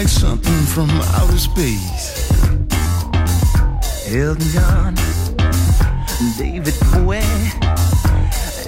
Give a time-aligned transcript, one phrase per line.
[0.00, 2.30] Like something from outer space.
[4.08, 4.94] Elton John,
[6.38, 7.20] David Bowie,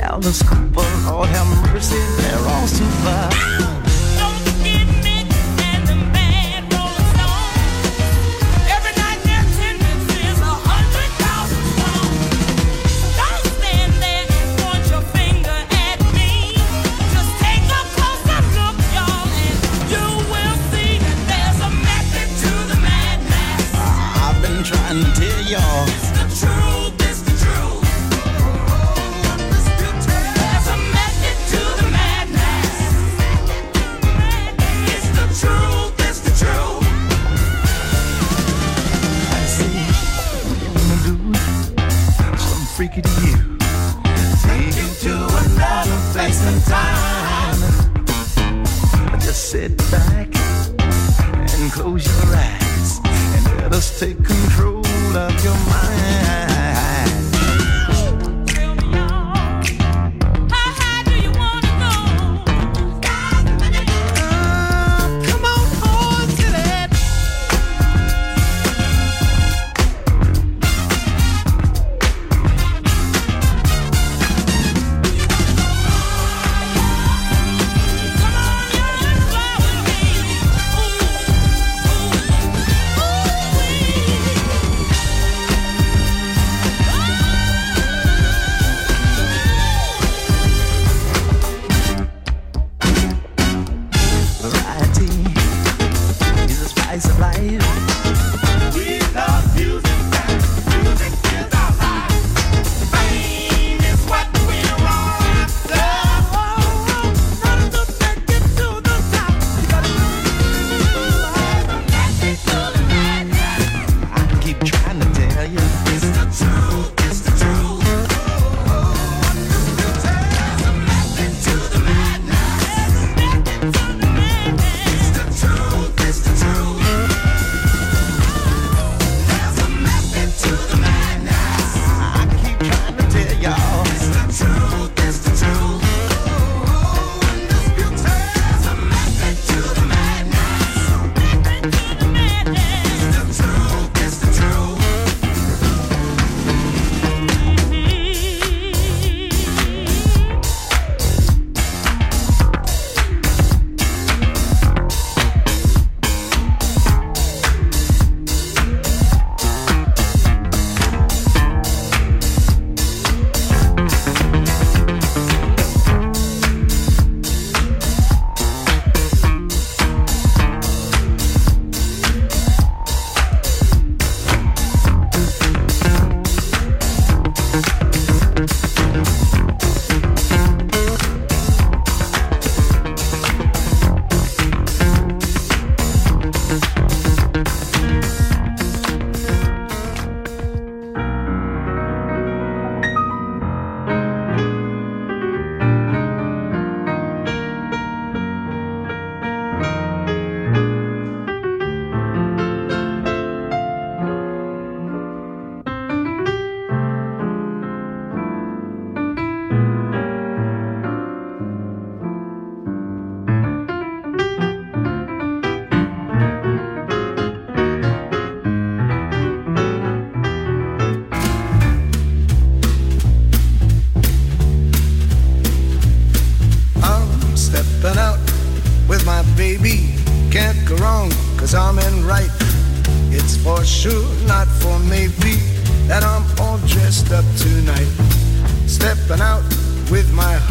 [0.02, 3.28] Alice Cooper, Lord have mercy, they're all super.
[3.32, 3.81] I've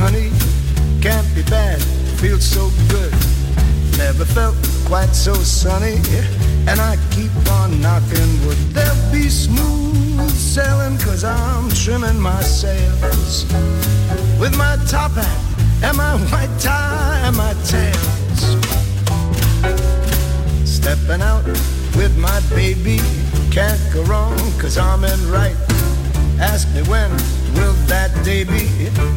[0.02, 0.30] honey
[1.00, 1.80] can't be bad,
[2.20, 3.14] feels so good.
[3.98, 4.56] Never felt
[4.86, 5.98] quite so sunny,
[6.70, 8.58] and I keep on knocking wood.
[8.74, 13.46] There'll be smooth sailing, cause I'm trimming my sails
[14.40, 15.40] with my top hat
[15.84, 18.42] and my white tie and my tails.
[20.66, 21.46] Stepping out
[21.96, 23.00] with my baby,
[23.52, 25.56] can't go wrong, cause I'm in right.
[26.40, 27.12] Ask me when
[27.56, 28.66] will that day be?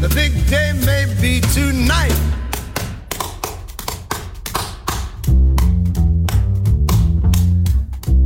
[0.00, 2.14] The big day may be tonight.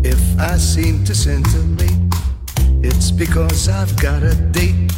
[0.05, 1.90] If I seem to scintillate,
[2.82, 4.93] it's because I've got a date.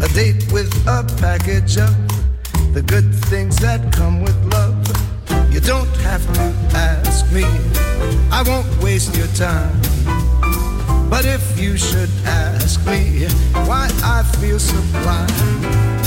[0.00, 1.94] A date with a package of
[2.74, 4.74] the good things that come with love.
[5.52, 7.44] You don't have to ask me,
[8.30, 9.80] I won't waste your time.
[11.14, 13.26] But if you should ask me
[13.68, 15.28] why I feel sublime,
[15.62, 16.03] dance.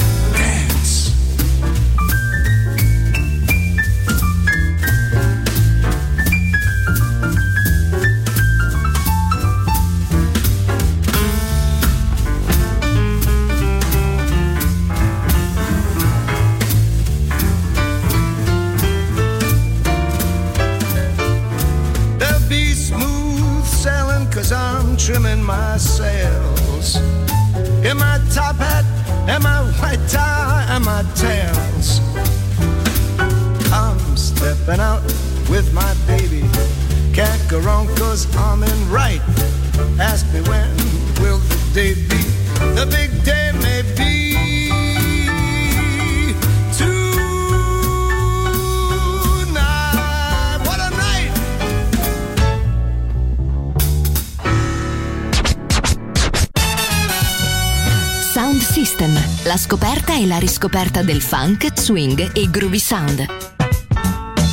[59.48, 63.26] La scoperta e la riscoperta del funk, swing e groovy sound.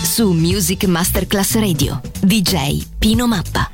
[0.04, 3.68] Su Music Masterclass Radio, DJ Pino Mappa.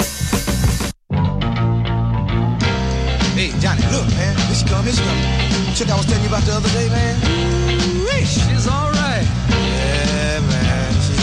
[3.35, 4.35] Hey, Johnny, look, man.
[4.35, 5.75] Here she come, here she come.
[5.75, 7.15] Chick I was telling you about the other day, man.
[7.27, 9.27] Ooh, she's all right.
[9.51, 10.95] Yeah, man.
[11.05, 11.21] She's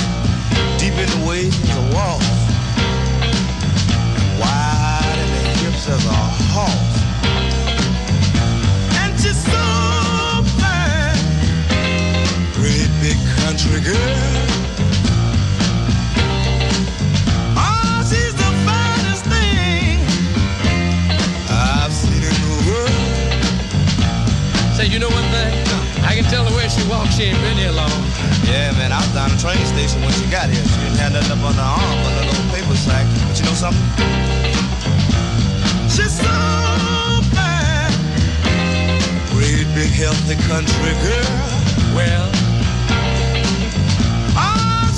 [0.77, 1.81] deep in the waist as a
[4.39, 6.13] wide in the hips as a
[6.53, 6.86] horse.
[39.97, 41.95] Healthy country girl.
[41.95, 42.46] Well,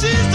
[0.01, 0.28] she's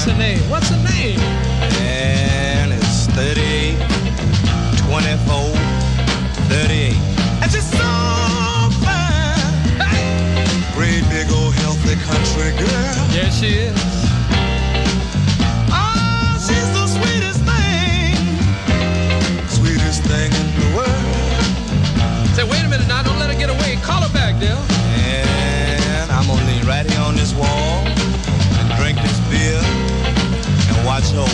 [0.00, 0.38] What's her name?
[0.48, 1.20] What's her name?
[1.82, 3.76] And it's 38,
[4.88, 5.52] 24,
[6.48, 6.96] 38.
[7.42, 7.76] And she's so
[8.80, 9.52] fine.
[10.72, 13.08] Great big old healthy country girl.
[13.12, 14.09] Yeah, she is.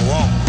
[0.09, 0.46] Walk.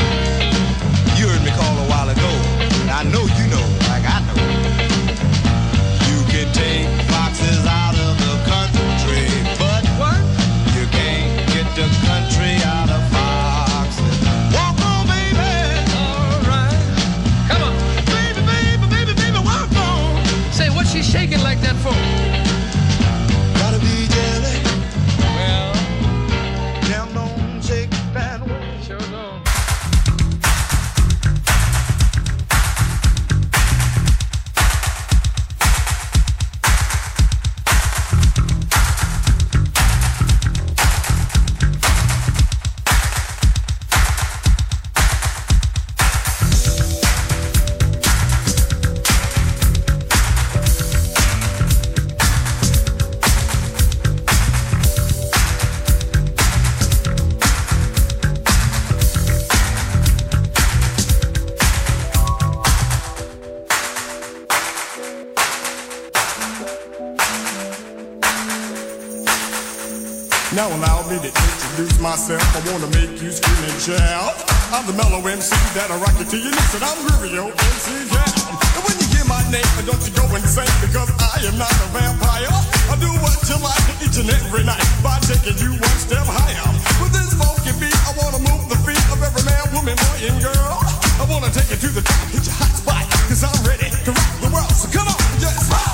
[72.88, 74.36] to make you scream and shout.
[74.72, 77.86] I'm the mellow MC that'll rock you to your knees, and I'm groovy, yo, MC
[78.12, 78.75] yeah.
[78.75, 81.88] And when you hear my name, don't you go insane, because I am not a
[81.96, 82.51] vampire.
[82.91, 86.67] I do what you like each and every night by taking you one step higher.
[87.00, 90.38] With this funky beat, I wanna move the feet of every man, woman, boy, and
[90.39, 90.79] girl.
[91.20, 94.12] I wanna take you to the top, hit your hot spot, cause I'm ready to
[94.12, 94.72] rock the world.
[94.75, 95.87] So come on, just rock.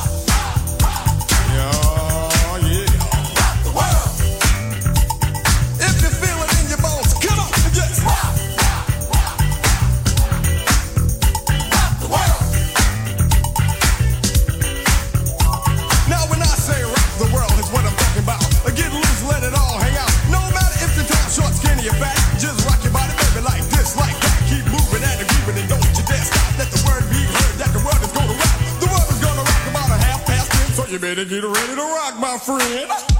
[31.25, 33.12] get ready to rock, my friend.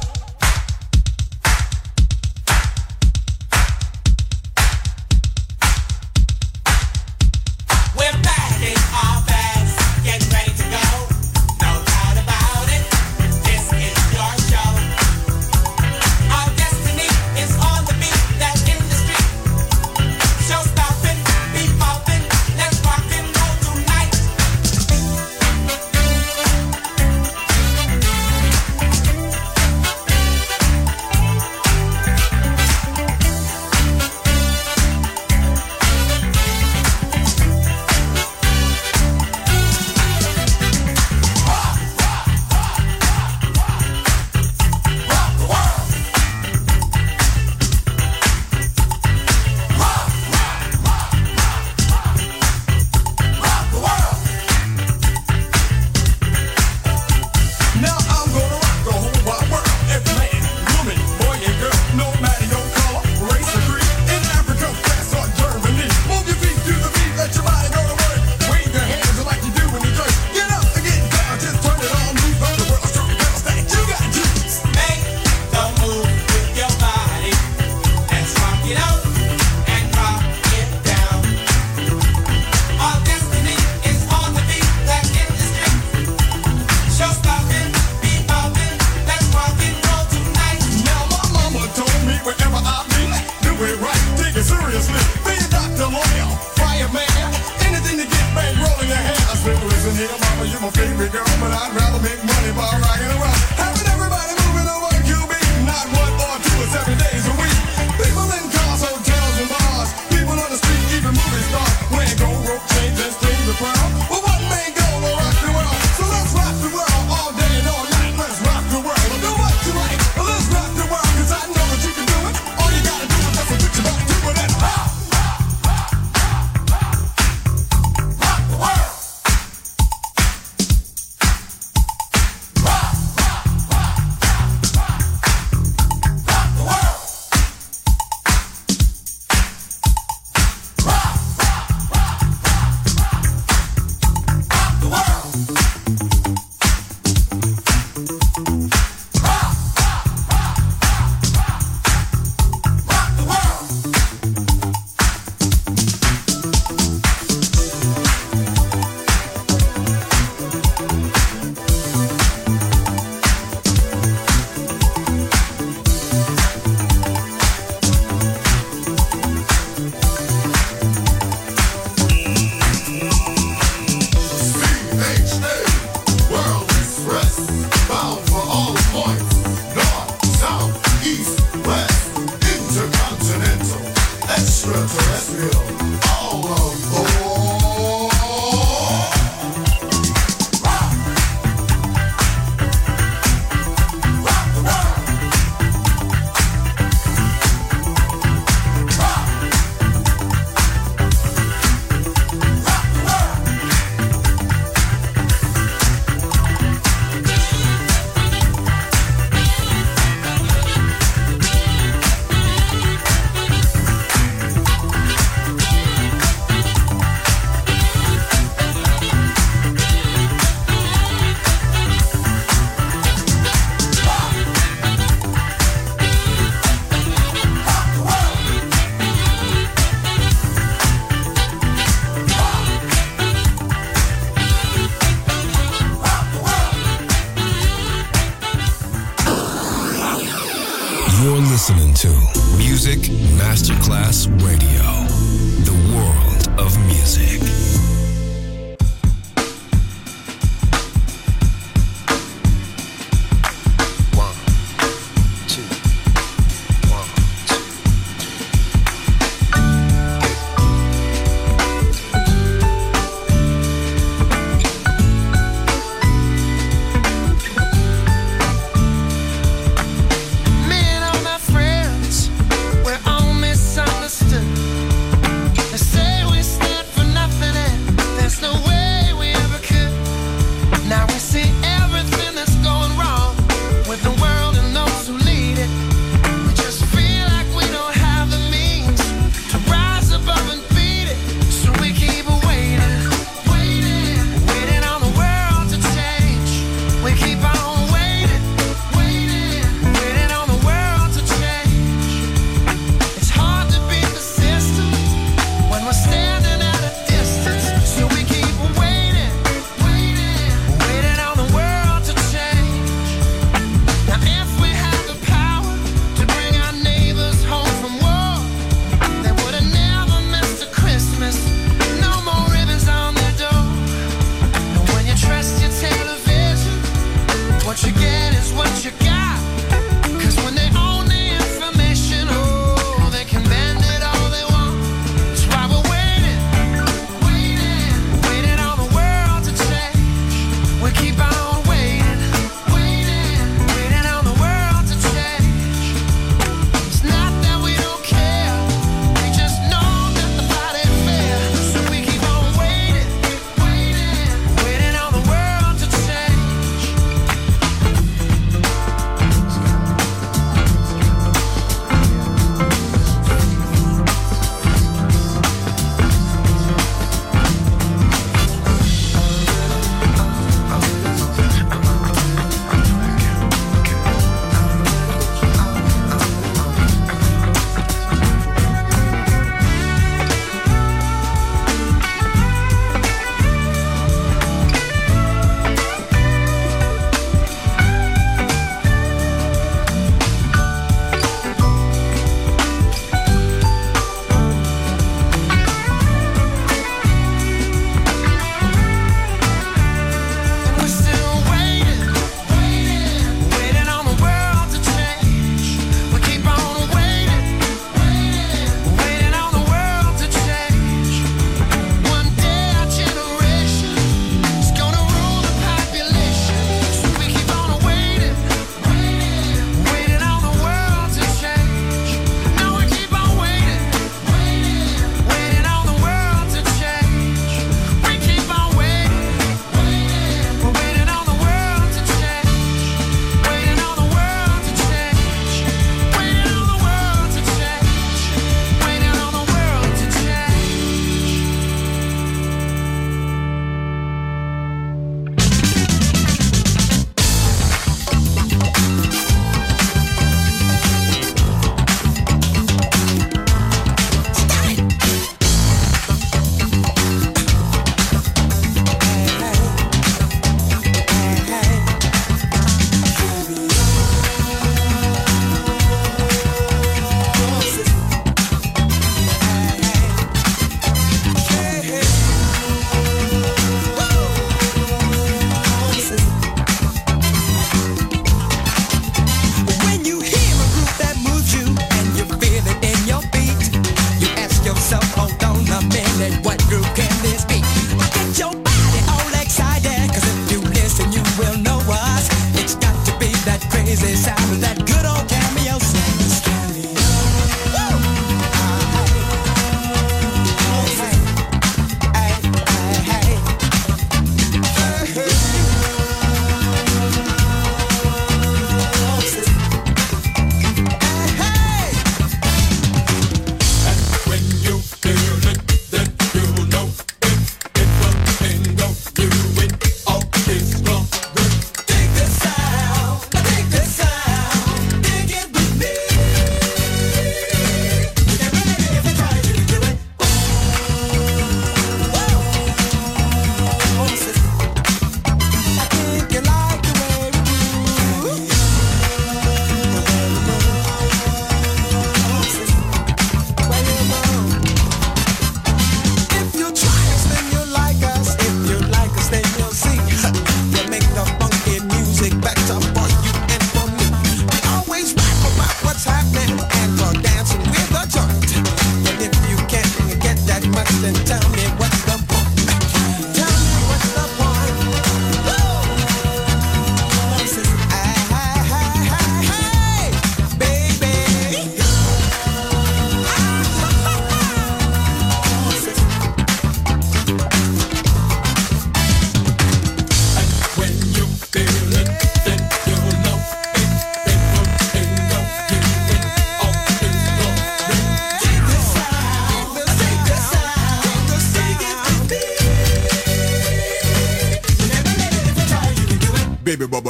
[493.94, 494.16] ladies, they
[494.50, 495.78] with that good old cameo.
[495.80, 496.83] Stand,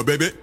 [0.02, 0.43] baby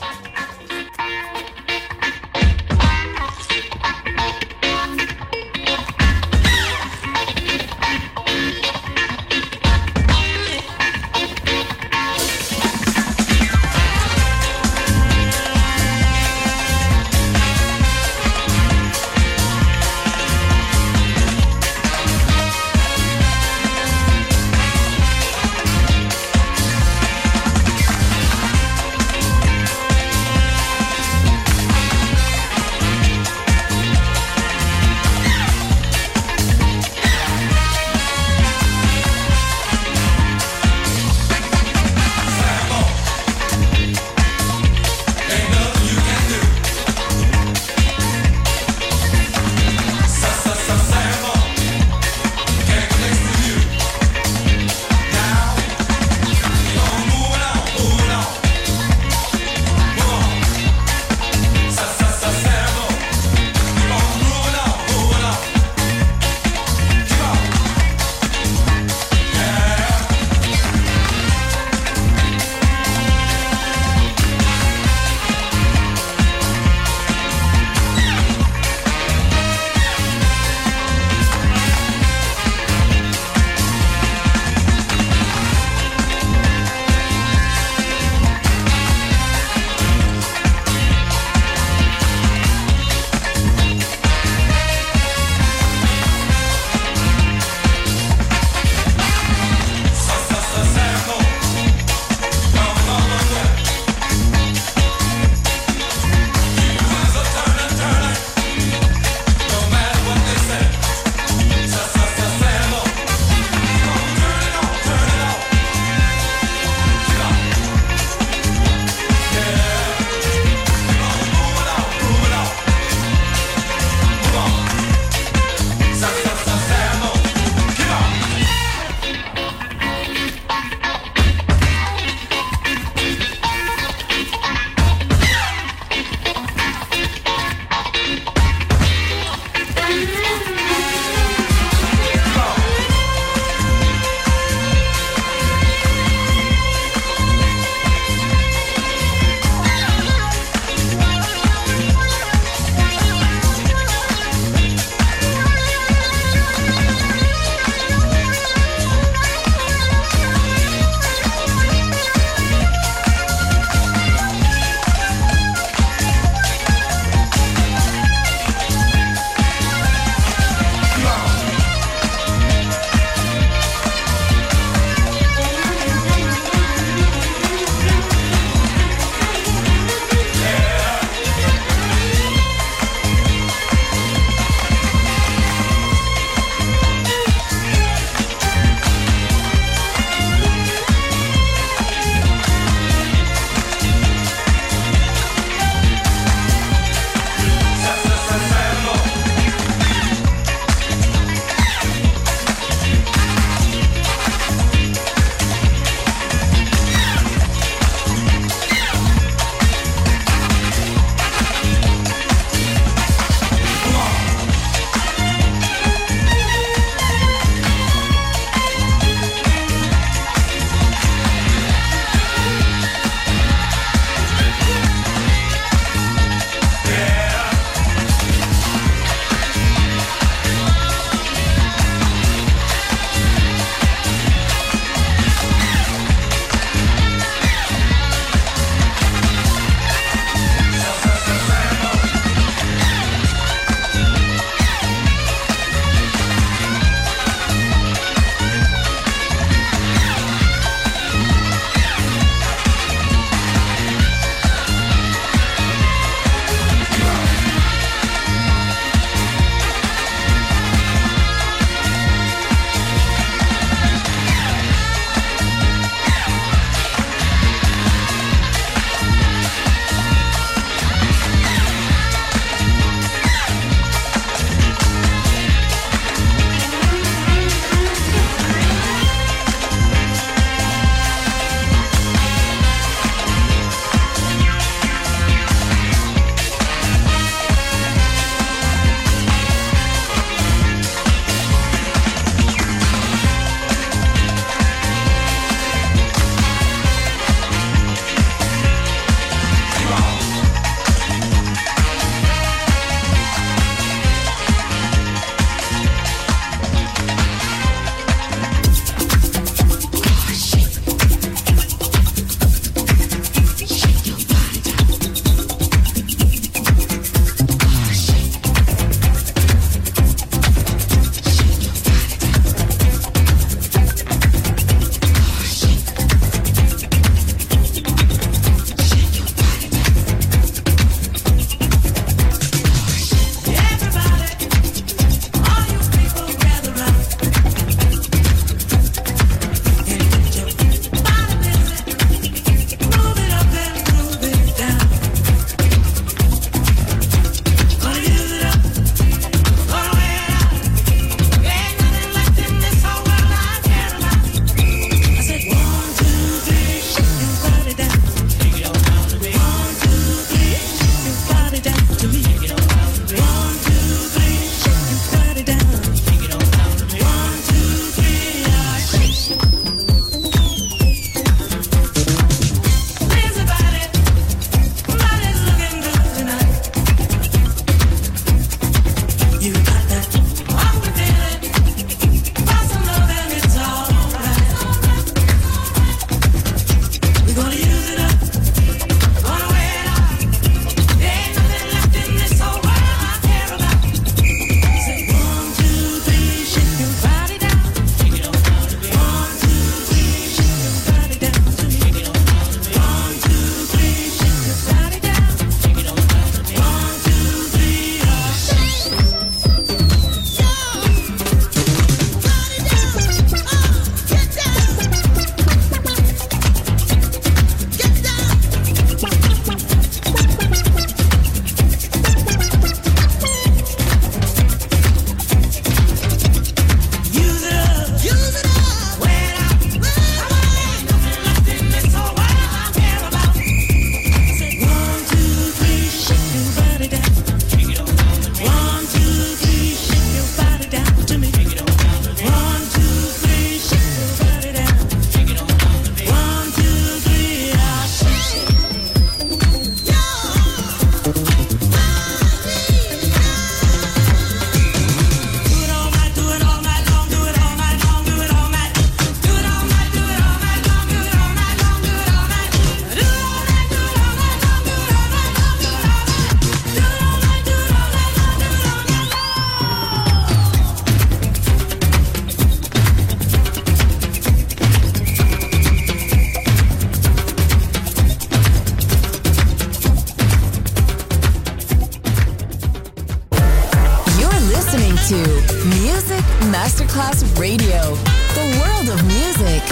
[486.51, 487.95] Masterclass Radio,
[488.35, 489.63] the world of music.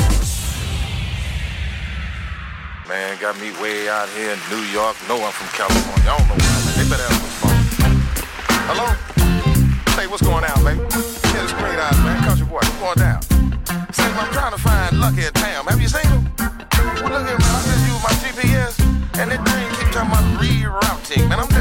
[2.88, 4.96] Man, got me way out here in New York.
[5.10, 6.08] No, I'm from California.
[6.08, 6.72] I don't know why.
[6.80, 7.60] They better have some fun.
[8.72, 8.88] Hello?
[10.00, 10.80] Hey, what's going on, baby?
[10.80, 12.24] Yeah, it's great eyes, man.
[12.24, 13.22] Country boy, what's going down?
[13.92, 15.66] Say, I'm trying to find Lucky at Tam.
[15.68, 16.32] Have you seen him?
[17.04, 17.56] Well, look here, man.
[17.56, 18.80] I just used my GPS,
[19.20, 21.28] and that thing keep talking about rerouting.
[21.28, 21.52] Man, I'm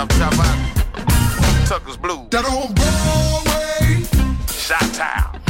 [0.00, 1.66] jump, jump out.
[1.66, 2.26] Tucker's Blue.
[2.30, 4.04] That old Broadway.
[4.48, 5.40] Shot Town.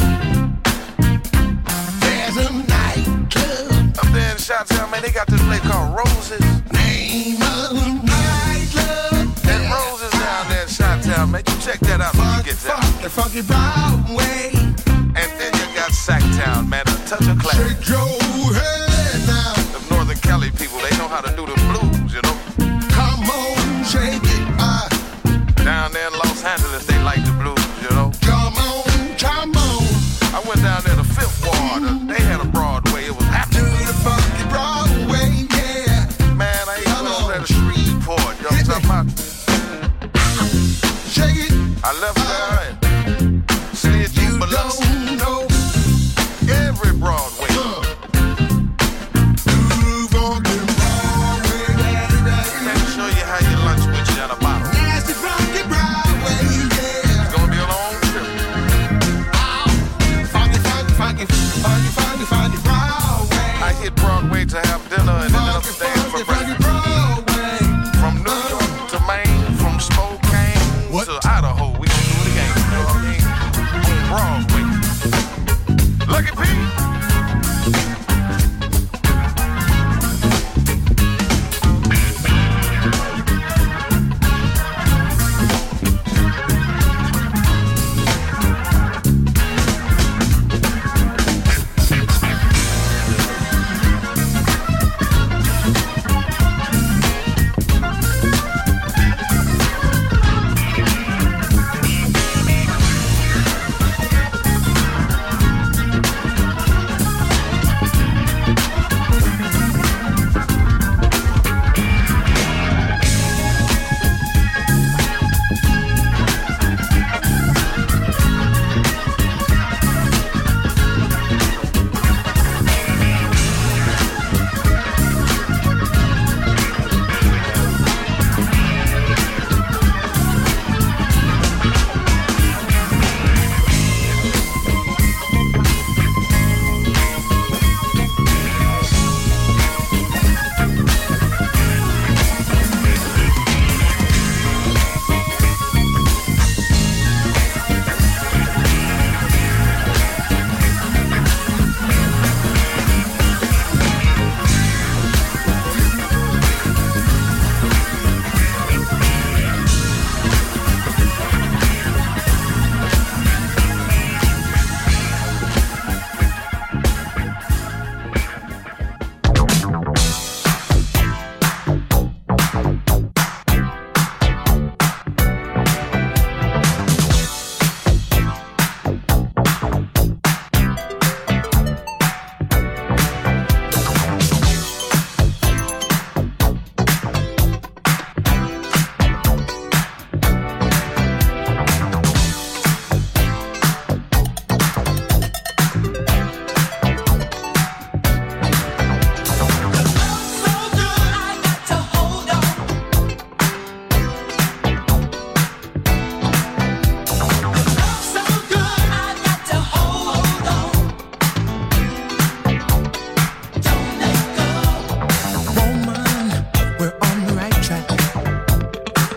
[2.00, 3.98] There's a nightclub.
[3.98, 6.40] Up there in Shot Town, man, they got this place called Roses.
[6.72, 9.34] Name of the nightclub.
[9.46, 11.42] That Roses down there in Shot Town, man.
[11.46, 12.76] You check that out Funk, when you get there.
[12.76, 14.50] Funky, funky Broadway.
[15.14, 16.82] And then you got Sacktown, man.
[16.88, 17.56] A touch of class.
[17.56, 18.89] Shake your head.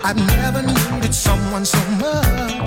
[0.06, 2.63] I've never needed someone so much.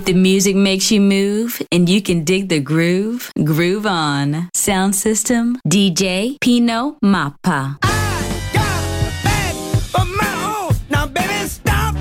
[0.00, 4.48] If the music makes you move and you can dig the groove, groove on.
[4.54, 7.76] Sound system, DJ Pino Mappa.
[7.82, 9.54] I got bad
[9.92, 10.74] for my own.
[10.88, 11.94] Now, baby, stop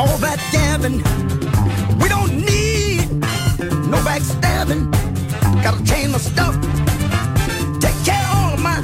[0.00, 1.02] all that gabbing.
[2.00, 3.10] We don't need
[3.90, 4.90] no backstabbing.
[5.62, 6.54] Gotta change my stuff.
[7.78, 8.80] Take care of all of my,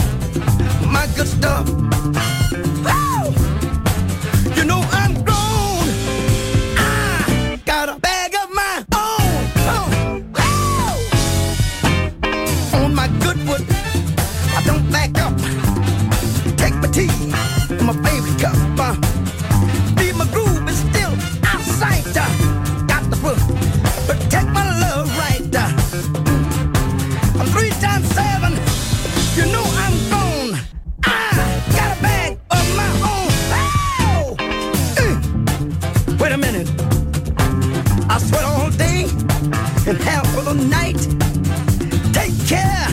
[0.87, 1.82] my good stuff.
[39.93, 41.01] and have for the night.
[42.15, 42.89] Take care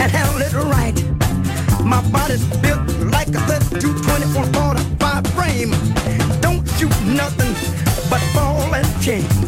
[0.00, 0.96] and handle it right.
[1.84, 4.46] My body's built like a 220 or
[5.36, 5.72] frame.
[6.40, 7.54] Don't shoot nothing
[8.08, 9.47] but ball and chain.